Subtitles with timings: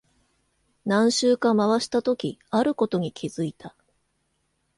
[0.83, 3.75] 何周か回したとき、あることに気づいた。